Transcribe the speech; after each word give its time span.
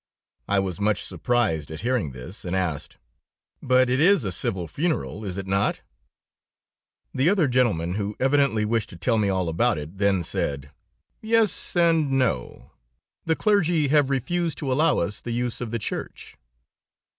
I 0.47 0.57
was 0.57 0.79
much 0.79 1.03
surprised 1.03 1.69
at 1.69 1.81
hearing 1.81 2.11
this, 2.11 2.43
and 2.43 2.55
asked: 2.55 2.97
"But 3.61 3.87
it 3.87 3.99
is 3.99 4.23
a 4.23 4.31
civil 4.31 4.67
funeral, 4.67 5.23
is 5.23 5.37
it 5.37 5.45
not?" 5.45 5.81
The 7.13 7.29
other 7.29 7.47
gentleman, 7.47 7.93
who 7.93 8.15
evidently 8.19 8.65
wished 8.65 8.89
to 8.89 8.95
tell 8.97 9.19
me 9.19 9.29
all 9.29 9.47
about 9.47 9.77
it, 9.77 9.99
then 9.99 10.23
said: 10.23 10.71
"Yes 11.21 11.75
and 11.75 12.13
no. 12.13 12.71
The 13.25 13.35
clergy 13.35 13.89
have 13.89 14.09
refused 14.09 14.57
to 14.57 14.71
allow 14.73 14.97
us 14.97 15.21
the 15.21 15.33
use 15.33 15.61
of 15.61 15.69
the 15.69 15.77
church." 15.77 16.35